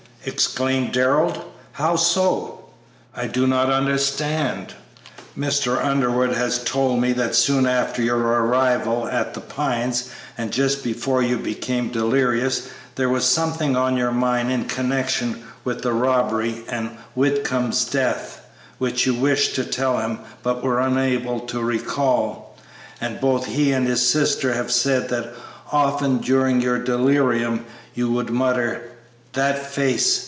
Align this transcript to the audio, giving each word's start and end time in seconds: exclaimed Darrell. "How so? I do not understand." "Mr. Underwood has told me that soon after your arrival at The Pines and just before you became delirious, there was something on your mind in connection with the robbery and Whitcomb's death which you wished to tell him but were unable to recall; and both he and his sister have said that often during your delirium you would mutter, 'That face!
exclaimed 0.23 0.91
Darrell. 0.93 1.33
"How 1.71 1.95
so? 1.95 2.65
I 3.15 3.25
do 3.25 3.47
not 3.47 3.71
understand." 3.71 4.71
"Mr. 5.35 5.83
Underwood 5.83 6.31
has 6.33 6.63
told 6.63 7.01
me 7.01 7.11
that 7.13 7.33
soon 7.33 7.65
after 7.65 8.03
your 8.03 8.19
arrival 8.19 9.07
at 9.07 9.33
The 9.33 9.39
Pines 9.41 10.09
and 10.37 10.51
just 10.53 10.83
before 10.83 11.23
you 11.23 11.39
became 11.39 11.89
delirious, 11.89 12.67
there 12.93 13.09
was 13.09 13.25
something 13.25 13.75
on 13.75 13.97
your 13.97 14.11
mind 14.11 14.51
in 14.51 14.65
connection 14.65 15.43
with 15.63 15.81
the 15.81 15.91
robbery 15.91 16.65
and 16.69 16.91
Whitcomb's 17.15 17.83
death 17.85 18.41
which 18.77 19.07
you 19.07 19.15
wished 19.15 19.55
to 19.55 19.63
tell 19.63 19.97
him 19.97 20.19
but 20.43 20.61
were 20.61 20.79
unable 20.81 21.39
to 21.47 21.59
recall; 21.63 22.55
and 22.99 23.19
both 23.19 23.47
he 23.47 23.71
and 23.71 23.87
his 23.87 24.07
sister 24.07 24.53
have 24.53 24.71
said 24.71 25.09
that 25.09 25.33
often 25.71 26.19
during 26.19 26.61
your 26.61 26.77
delirium 26.77 27.65
you 27.95 28.11
would 28.11 28.29
mutter, 28.29 28.83
'That 29.33 29.57
face! 29.71 30.19